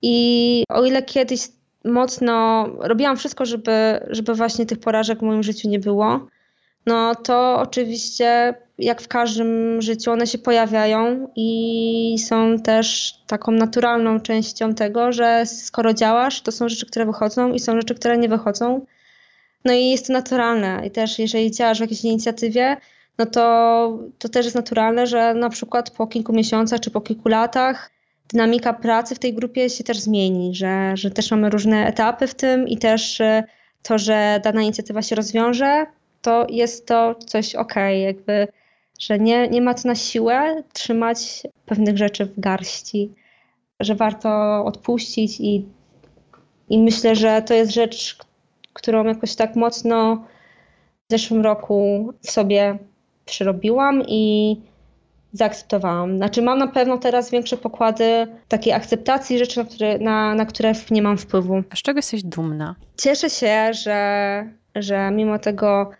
[0.02, 1.40] I o ile kiedyś
[1.84, 6.26] mocno robiłam wszystko, żeby, żeby właśnie tych porażek w moim życiu nie było,
[6.86, 14.20] no to oczywiście, jak w każdym życiu, one się pojawiają i są też taką naturalną
[14.20, 18.28] częścią tego, że skoro działasz, to są rzeczy, które wychodzą i są rzeczy, które nie
[18.28, 18.86] wychodzą.
[19.64, 20.86] No i jest to naturalne.
[20.86, 22.76] I też, jeżeli działasz w jakiejś inicjatywie,
[23.18, 27.28] no to, to też jest naturalne, że na przykład po kilku miesiącach czy po kilku
[27.28, 27.90] latach
[28.28, 32.34] dynamika pracy w tej grupie się też zmieni, że, że też mamy różne etapy w
[32.34, 33.44] tym i też e,
[33.82, 35.86] to, że dana inicjatywa się rozwiąże,
[36.22, 38.48] to jest to coś ok, jakby,
[39.00, 43.10] że nie, nie ma co na siłę trzymać pewnych rzeczy w garści,
[43.80, 44.28] że warto
[44.64, 45.64] odpuścić i,
[46.68, 48.18] i myślę, że to jest rzecz,
[48.72, 50.24] którą jakoś tak mocno
[51.08, 52.78] w zeszłym roku w sobie
[53.26, 54.56] przerobiłam i
[55.32, 56.16] zaakceptowałam.
[56.16, 60.72] Znaczy mam na pewno teraz większe pokłady takiej akceptacji rzeczy, na które, na, na które
[60.90, 61.62] nie mam wpływu.
[61.70, 62.74] A z czego jesteś dumna?
[62.96, 65.90] Cieszę się, że, że mimo tego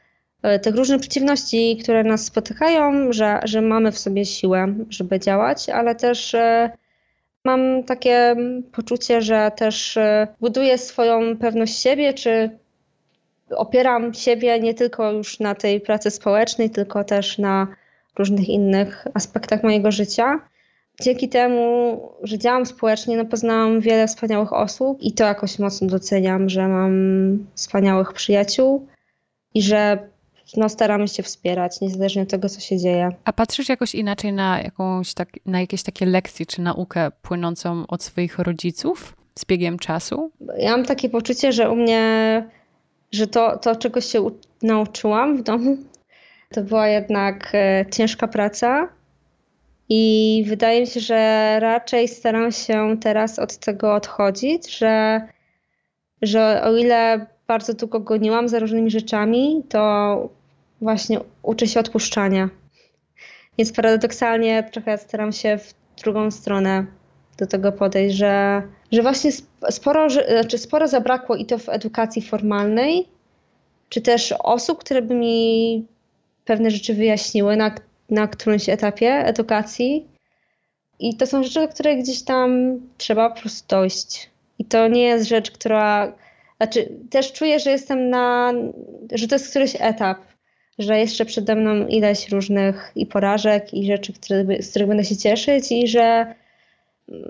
[0.43, 5.69] e, tych różnych przeciwności, które nas spotykają, że, że mamy w sobie siłę, żeby działać,
[5.69, 6.71] ale też e,
[7.45, 8.37] mam takie
[8.73, 12.51] poczucie, że też e, buduję swoją pewność siebie, czy
[13.51, 17.67] opieram siebie nie tylko już na tej pracy społecznej, tylko też na
[18.19, 20.41] różnych innych aspektach mojego życia.
[21.03, 26.49] Dzięki temu, że działam społecznie, no poznałam wiele wspaniałych osób i to jakoś mocno doceniam,
[26.49, 26.93] że mam
[27.55, 28.87] wspaniałych przyjaciół
[29.55, 29.99] i że
[30.57, 33.11] no, staramy się wspierać, niezależnie od tego, co się dzieje.
[33.25, 38.03] A patrzysz jakoś inaczej na, jakąś tak, na jakieś takie lekcje czy naukę płynącą od
[38.03, 40.31] swoich rodziców z biegiem czasu?
[40.59, 42.45] Ja mam takie poczucie, że u mnie
[43.13, 44.31] że to, to czego się
[44.63, 45.77] nauczyłam w domu,
[46.55, 48.89] to była jednak e, ciężka praca.
[49.89, 55.21] I wydaje mi się, że raczej staram się teraz od tego odchodzić, że,
[56.23, 60.29] że o ile bardzo długo goniłam za różnymi rzeczami, to
[60.81, 62.49] właśnie uczę się odpuszczania.
[63.59, 66.87] Więc paradoksalnie trochę staram się w drugą stronę
[67.39, 69.31] do tego podejść, że, że właśnie
[69.71, 73.09] sporo, znaczy sporo zabrakło i to w edukacji formalnej,
[73.89, 75.87] czy też osób, które by mi
[76.45, 77.75] pewne rzeczy wyjaśniły na,
[78.11, 80.07] na którymś etapie edukacji.
[80.99, 84.31] I to są rzeczy, do których gdzieś tam trzeba po prostu dojść.
[84.59, 86.13] I to nie jest rzecz, która.
[86.57, 88.53] Znaczy, też czuję, że jestem na.
[89.13, 90.19] że to jest któryś etap,
[90.79, 95.17] że jeszcze przede mną ileś różnych i porażek, i rzeczy, które, z których będę się
[95.17, 96.35] cieszyć, i że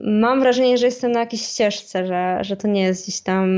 [0.03, 3.49] mam wrażenie, że jestem na jakiejś ścieżce, że, że to nie jest gdzieś tam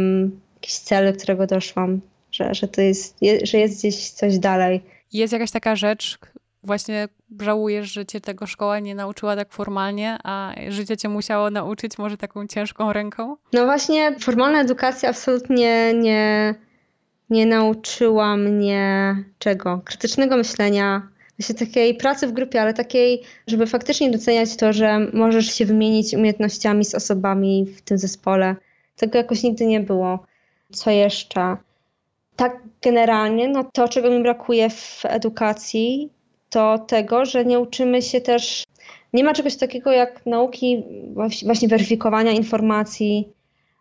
[0.55, 2.01] jakiś cel, do którego doszłam,
[2.33, 4.81] że, że to jest, że jest gdzieś coś dalej.
[5.13, 6.19] Jest jakaś taka rzecz,
[6.63, 7.09] właśnie
[7.41, 12.17] żałujesz, że cię tego szkoła nie nauczyła tak formalnie, a życie cię musiało nauczyć może
[12.17, 13.37] taką ciężką ręką?
[13.53, 16.55] No właśnie, formalna edukacja absolutnie nie,
[17.31, 19.81] nie nauczyła mnie czego?
[19.85, 25.55] Krytycznego myślenia, właśnie takiej pracy w grupie, ale takiej, żeby faktycznie doceniać to, że możesz
[25.55, 28.57] się wymienić umiejętnościami z osobami w tym zespole.
[28.97, 30.19] Tego jakoś nigdy nie było.
[30.73, 31.57] Co jeszcze?
[32.37, 36.11] Tak generalnie, no to czego mi brakuje w edukacji,
[36.51, 38.65] to tego, że nie uczymy się też,
[39.13, 40.85] nie ma czegoś takiego jak nauki
[41.45, 43.29] właśnie weryfikowania informacji,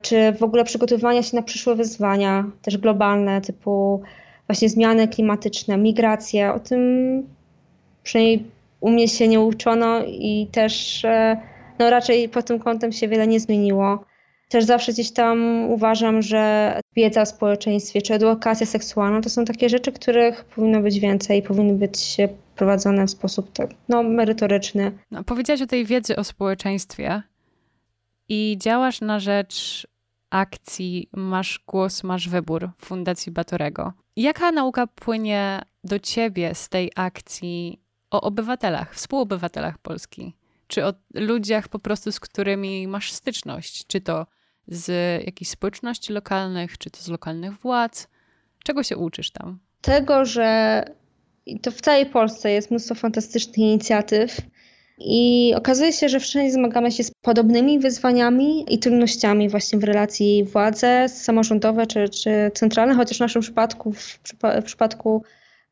[0.01, 4.01] czy w ogóle przygotowywania się na przyszłe wyzwania, też globalne, typu
[4.47, 6.53] właśnie zmiany klimatyczne, migracje.
[6.53, 7.36] O tym
[8.07, 8.43] przynajmniej
[8.79, 11.37] u mnie się nie uczono i też e,
[11.79, 14.05] no raczej pod tym kątem się wiele nie zmieniło.
[14.49, 19.69] Też zawsze gdzieś tam uważam, że wiedza o społeczeństwie czy edukacja seksualna to są takie
[19.69, 22.17] rzeczy, których powinno być więcej, powinny być
[22.55, 24.91] prowadzone w sposób tak, no, merytoryczny.
[25.11, 27.21] No, powiedziałaś o tej wiedzy o społeczeństwie
[28.29, 29.87] i działasz na rzecz
[30.29, 33.93] akcji Masz Głos, Masz Wybór Fundacji Batorego.
[34.15, 40.33] Jaka nauka płynie do ciebie z tej akcji o obywatelach, współobywatelach Polski?
[40.67, 43.87] Czy o ludziach po prostu, z którymi masz styczność?
[43.87, 44.25] Czy to
[44.67, 44.87] z
[45.25, 48.07] jakichś społeczności lokalnych, czy to z lokalnych władz?
[48.63, 49.59] Czego się uczysz tam?
[49.81, 50.83] Tego, że
[51.61, 54.41] to w całej Polsce jest mnóstwo fantastycznych inicjatyw
[54.97, 60.43] i okazuje się, że wszędzie zmagamy się z podobnymi wyzwaniami i trudnościami właśnie w relacji
[60.43, 64.19] władze samorządowe czy, czy centralne, chociaż w naszym przypadku, w,
[64.61, 65.23] w przypadku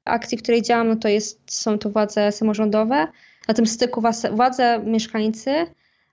[0.06, 3.08] akcji, w której działam, no to jest, są to władze samorządowe,
[3.48, 5.66] na tym styku władze, mieszkańcy,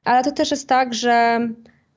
[0.05, 1.40] ale to też jest tak, że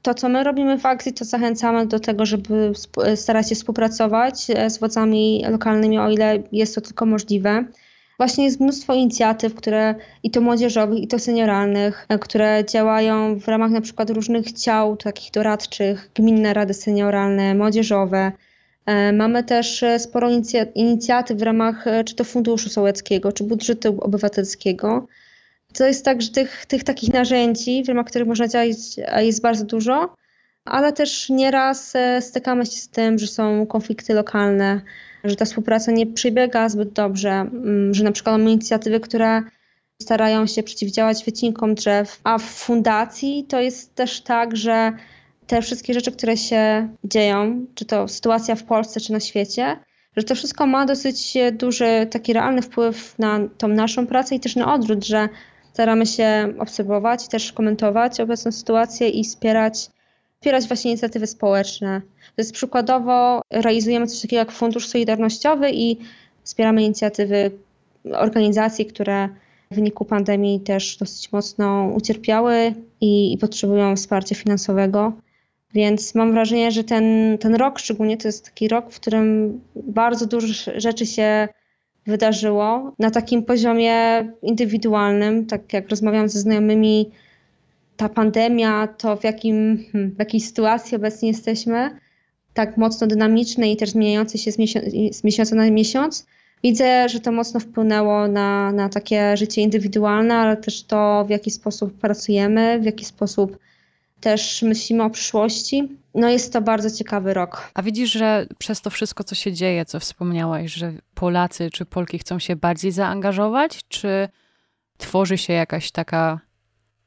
[0.02, 2.72] to, co my robimy w akcji, to zachęcamy do tego, żeby
[3.16, 7.66] starać się współpracować e, z władzami lokalnymi, o ile jest to tylko możliwe.
[8.18, 13.48] Właśnie jest mnóstwo inicjatyw, które i to młodzieżowych, i to senioralnych, e, które działają w
[13.48, 18.32] ramach na przykład różnych ciał takich doradczych, gminne rady senioralne, młodzieżowe.
[18.86, 20.30] E, mamy też sporo
[20.76, 25.08] inicjatyw w ramach czy to Funduszu Sołeckiego, czy budżetu obywatelskiego.
[25.74, 28.78] To jest tak, że tych, tych takich narzędzi, w ramach których można działać,
[29.22, 30.16] jest bardzo dużo,
[30.66, 34.82] ale też nieraz e, stykamy się z tym, że są konflikty lokalne,
[35.24, 39.42] że ta współpraca nie przebiega zbyt dobrze, mm, że na przykład mamy inicjatywy, które
[40.02, 44.92] starają się przeciwdziałać wycinkom drzew, a w fundacji to jest też tak, że
[45.48, 49.80] te wszystkie rzeczy, które się dzieją, czy to sytuacja w Polsce, czy na świecie,
[50.18, 54.56] że to wszystko ma dosyć duży, taki realny wpływ na tą naszą pracę i też
[54.56, 55.30] na odwrót, że
[55.76, 59.90] Staramy się obserwować, też komentować obecną sytuację i wspierać,
[60.36, 62.02] wspierać właśnie inicjatywy społeczne.
[62.02, 65.98] To jest przykładowo realizujemy coś takiego jak Fundusz Solidarnościowy i
[66.44, 67.52] wspieramy inicjatywy
[68.14, 69.30] organizacji, które
[69.72, 75.14] w wyniku pandemii też dosyć mocno ucierpiały i, i potrzebują wsparcia finansowego.
[75.76, 80.26] Więc mam wrażenie, że ten, ten rok szczególnie to jest taki rok, w którym bardzo
[80.26, 81.48] dużo rzeczy się
[82.08, 87.12] wydarzyło na takim poziomie indywidualnym, tak jak rozmawiam ze znajomymi,
[87.98, 91.90] ta pandemia, to w, jakim, hmm, w jakiej sytuacji obecnie jesteśmy,
[92.54, 96.26] tak mocno dynamicznej i też zmieniającej się z, miesiąc, z miesiąca na miesiąc,
[96.64, 101.52] widzę, że to mocno wpłynęło na, na takie życie indywidualne, ale też to, w jaki
[101.52, 103.58] sposób pracujemy, w jaki sposób
[104.26, 105.90] też myślimy o przyszłości.
[106.16, 107.72] No jest to bardzo ciekawy rok.
[107.74, 112.20] A widzisz, że przez to wszystko, co się dzieje, co wspomniałaś, że Polacy czy Polki
[112.20, 114.30] chcą się bardziej zaangażować, czy
[114.98, 116.40] tworzy się jakaś taka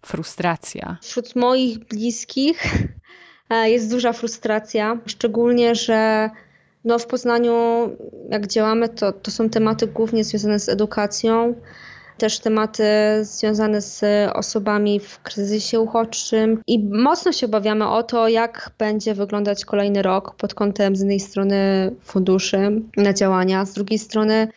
[0.07, 0.99] frustracja?
[1.03, 2.65] Wśród moich bliskich
[3.51, 6.31] e, jest duża frustracja, szczególnie, że
[6.85, 7.53] no w Poznaniu,
[8.31, 11.55] jak działamy, to, to są tematy głównie związane z edukacją
[12.19, 12.85] też tematy
[13.23, 14.05] związane z
[14.35, 20.35] osobami w kryzysie uchodźczym i mocno się obawiamy o to, jak będzie wyglądać kolejny rok
[20.35, 24.49] pod kątem z jednej strony funduszy na działania, z drugiej strony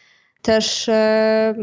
[0.41, 1.55] też e,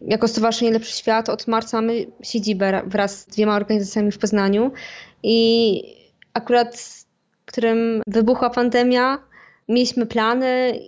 [0.00, 4.72] jako Stowarzyszenie Lepszy Świat od marca mamy siedzibę wraz z dwiema organizacjami w Poznaniu
[5.22, 5.82] i
[6.34, 6.76] akurat
[7.42, 9.18] w którym wybuchła pandemia,
[9.68, 10.80] mieliśmy plany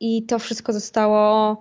[0.00, 1.56] i to wszystko zostało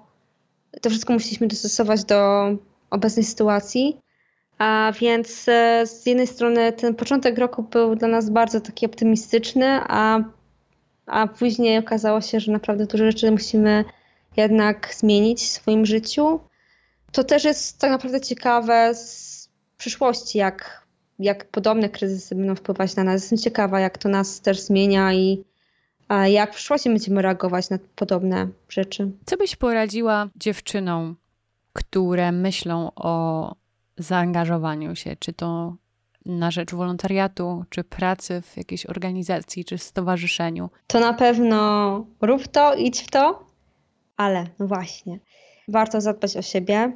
[0.81, 2.49] to wszystko musieliśmy dostosować do
[2.89, 3.97] obecnej sytuacji.
[4.57, 9.79] A więc e, z jednej strony ten początek roku był dla nas bardzo taki optymistyczny,
[9.87, 10.19] a,
[11.05, 13.85] a później okazało się, że naprawdę dużo rzeczy musimy
[14.37, 16.39] jednak zmienić w swoim życiu.
[17.11, 20.87] To też jest tak naprawdę ciekawe z przyszłości, jak,
[21.19, 23.21] jak podobne kryzysy będą wpływać na nas.
[23.21, 25.43] Jestem ciekawa, jak to nas też zmienia i
[26.09, 29.11] jak w przyszłości będziemy reagować na podobne rzeczy.
[29.25, 31.15] Co byś poradziła dziewczynom,
[31.73, 33.55] które myślą o
[33.97, 35.75] zaangażowaniu się, czy to
[36.25, 40.69] na rzecz wolontariatu, czy pracy w jakiejś organizacji, czy stowarzyszeniu?
[40.87, 43.45] To na pewno rób to, idź w to,
[44.17, 45.19] ale no właśnie,
[45.67, 46.91] warto zadbać o siebie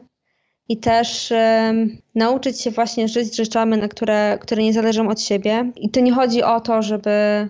[0.70, 5.72] i też um, nauczyć się właśnie żyć rzeczami, na które, które nie zależą od siebie.
[5.76, 7.50] I to nie chodzi o to, żeby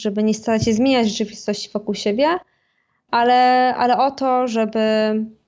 [0.00, 2.28] żeby nie starać się zmieniać rzeczywistości wokół siebie,
[3.10, 4.80] ale, ale o to, żeby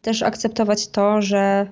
[0.02, 1.66] też akceptować to, że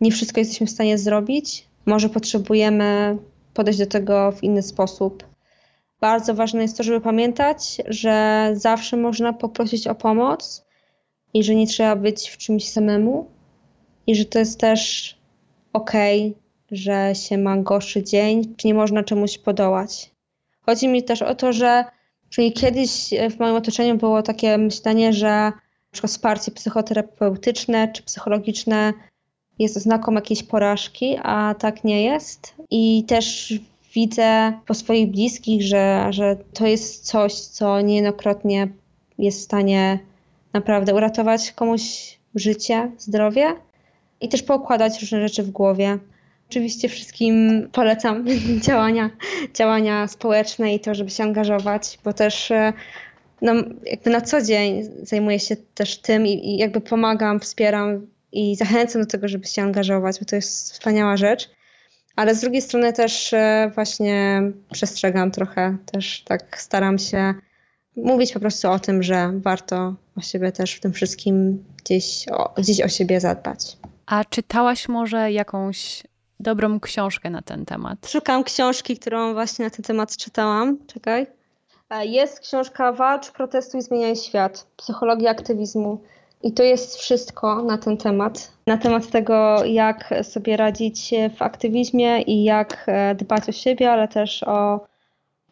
[0.00, 1.66] nie wszystko jesteśmy w stanie zrobić.
[1.86, 3.18] Może potrzebujemy
[3.54, 5.24] podejść do tego w inny sposób.
[6.00, 10.64] Bardzo ważne jest to, żeby pamiętać, że zawsze można poprosić o pomoc
[11.34, 13.26] i że nie trzeba być w czymś samemu.
[14.06, 15.16] I że to jest też
[15.72, 20.10] okej, okay, że się ma gorszy dzień, czy nie można czemuś podołać.
[20.60, 21.84] Chodzi mi też o to, że
[22.30, 25.52] czyli kiedyś w moim otoczeniu było takie myślenie, że
[25.90, 28.92] przykład wsparcie psychoterapeutyczne czy psychologiczne
[29.58, 32.54] jest oznaką jakiejś porażki, a tak nie jest.
[32.70, 33.54] I też
[33.94, 38.68] widzę po swoich bliskich, że, że to jest coś, co niejednokrotnie
[39.18, 39.98] jest w stanie
[40.52, 43.56] naprawdę uratować komuś życie, zdrowie
[44.20, 45.98] i też poukładać różne rzeczy w głowie.
[46.50, 48.24] Oczywiście wszystkim polecam
[48.66, 49.10] działania,
[49.54, 52.72] działania społeczne i to, żeby się angażować, bo też e,
[53.42, 53.52] no,
[53.86, 59.02] jakby na co dzień zajmuję się też tym i, i jakby pomagam, wspieram i zachęcam
[59.02, 61.50] do tego, żeby się angażować, bo to jest wspaniała rzecz.
[62.16, 64.42] Ale z drugiej strony też e, właśnie
[64.72, 67.34] przestrzegam trochę, też tak staram się
[67.96, 72.54] mówić po prostu o tym, że warto o siebie też w tym wszystkim gdzieś o,
[72.58, 73.76] gdzieś o siebie zadbać.
[74.06, 76.02] A czytałaś może jakąś
[76.40, 78.08] dobrą książkę na ten temat?
[78.08, 80.78] Szukam książki, którą właśnie na ten temat czytałam.
[80.86, 81.26] Czekaj.
[81.90, 84.66] E, jest książka Walcz, protestuj, zmieniaj świat.
[84.76, 86.00] Psychologia aktywizmu.
[86.42, 88.52] I to jest wszystko na ten temat.
[88.66, 94.08] Na temat tego, jak sobie radzić w aktywizmie i jak e, dbać o siebie, ale
[94.08, 94.80] też o,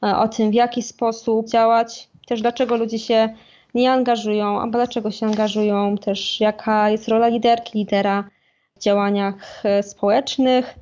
[0.03, 3.35] e, o tym, w jaki sposób działać, też dlaczego ludzie się
[3.75, 8.25] nie angażują, albo dlaczego się angażują, też jaka jest rola liderki, lidera
[8.79, 10.75] działaniach e, społecznych,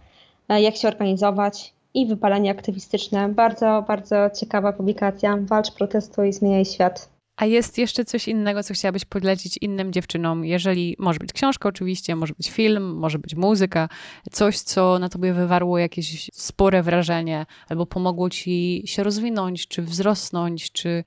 [0.48, 3.28] jak się organizować i wypalenie aktywistyczne.
[3.28, 5.38] Bardzo, bardzo ciekawa publikacja.
[5.40, 7.16] Walcz, protestuj, zmieniaj świat.
[7.36, 10.44] A jest jeszcze coś innego, co chciałabyś podlecić innym dziewczynom?
[10.44, 13.88] Jeżeli może być książka, oczywiście, może być film, może być muzyka,
[14.32, 20.72] coś, co na tobie wywarło jakieś spore wrażenie, albo pomogło ci się rozwinąć, czy wzrosnąć,
[20.72, 21.04] czy,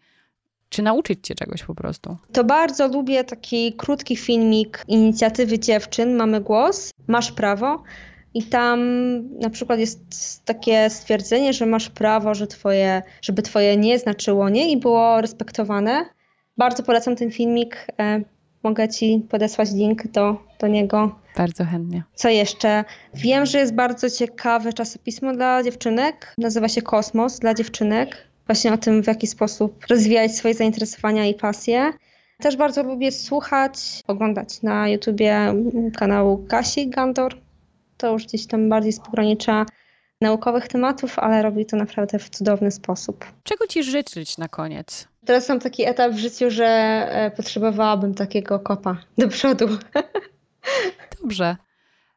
[0.69, 2.17] czy nauczyć cię czegoś po prostu.
[2.31, 7.83] To bardzo lubię taki krótki filmik inicjatywy dziewczyn Mamy Głos, Masz Prawo.
[8.33, 8.79] I tam
[9.39, 9.99] na przykład jest
[10.45, 16.05] takie stwierdzenie, że masz prawo, że twoje, żeby twoje nie znaczyło nie i było respektowane.
[16.57, 17.87] Bardzo polecam ten filmik.
[17.99, 18.21] E,
[18.63, 21.15] mogę Ci podesłać link do, do niego.
[21.37, 22.03] Bardzo chętnie.
[22.15, 22.83] Co jeszcze?
[23.13, 26.33] Wiem, że jest bardzo ciekawe czasopismo dla dziewczynek.
[26.37, 28.28] Nazywa się Kosmos dla dziewczynek.
[28.49, 31.93] Właśnie o tym, w jaki sposób rozwijać swoje zainteresowania i pasje.
[32.39, 35.53] Też bardzo lubię słuchać, oglądać na YouTubie
[35.95, 37.37] kanału Kasi Gandor.
[37.97, 39.65] To już gdzieś tam bardziej z pogranicza
[40.21, 43.25] naukowych tematów, ale robi to naprawdę w cudowny sposób.
[43.43, 45.07] Czego Ci życzyć na koniec?
[45.25, 49.67] Teraz mam taki etap w życiu, że e, potrzebowałabym takiego kopa do przodu.
[51.21, 51.55] Dobrze.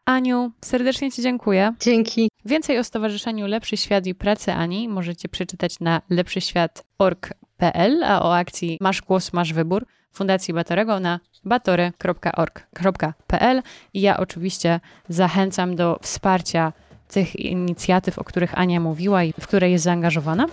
[0.04, 1.74] Aniu, serdecznie Ci dziękuję.
[1.80, 2.30] Dzięki.
[2.44, 8.78] Więcej o Stowarzyszeniu Lepszy Świat i pracy Ani możecie przeczytać na lepszyświat.org.pl, a o akcji
[8.80, 13.62] Masz Głos, Masz Wybór Fundacji Batorego na batory.org.pl
[13.94, 16.72] i ja oczywiście zachęcam do wsparcia
[17.08, 20.46] tych inicjatyw, o których Ania mówiła i w które jest zaangażowana.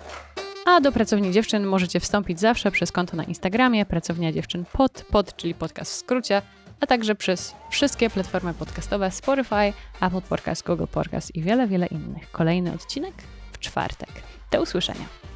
[0.65, 5.35] A do Pracowni Dziewczyn możecie wstąpić zawsze przez konto na Instagramie Pracownia Dziewczyn pod, pod,
[5.35, 6.41] czyli podcast w skrócie,
[6.79, 12.31] a także przez wszystkie platformy podcastowe Spotify, Apple Podcast, Google Podcast i wiele, wiele innych.
[12.31, 13.13] Kolejny odcinek
[13.51, 14.09] w czwartek.
[14.51, 15.28] Do usłyszenia.